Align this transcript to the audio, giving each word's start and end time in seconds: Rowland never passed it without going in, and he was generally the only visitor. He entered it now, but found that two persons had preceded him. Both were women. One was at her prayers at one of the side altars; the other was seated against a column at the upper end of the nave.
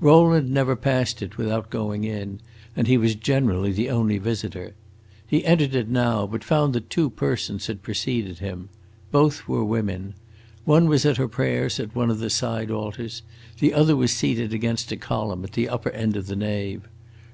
Rowland 0.00 0.50
never 0.52 0.76
passed 0.76 1.22
it 1.22 1.38
without 1.38 1.70
going 1.70 2.04
in, 2.04 2.40
and 2.76 2.86
he 2.86 2.98
was 2.98 3.14
generally 3.14 3.72
the 3.72 3.88
only 3.88 4.18
visitor. 4.18 4.74
He 5.26 5.46
entered 5.46 5.74
it 5.74 5.88
now, 5.88 6.26
but 6.26 6.44
found 6.44 6.74
that 6.74 6.90
two 6.90 7.08
persons 7.08 7.68
had 7.68 7.82
preceded 7.82 8.38
him. 8.40 8.68
Both 9.10 9.48
were 9.48 9.64
women. 9.64 10.12
One 10.66 10.90
was 10.90 11.06
at 11.06 11.16
her 11.16 11.26
prayers 11.26 11.80
at 11.80 11.94
one 11.96 12.10
of 12.10 12.18
the 12.18 12.28
side 12.28 12.70
altars; 12.70 13.22
the 13.60 13.72
other 13.72 13.96
was 13.96 14.12
seated 14.12 14.52
against 14.52 14.92
a 14.92 14.96
column 14.98 15.42
at 15.42 15.52
the 15.52 15.70
upper 15.70 15.88
end 15.92 16.18
of 16.18 16.26
the 16.26 16.36
nave. 16.36 16.82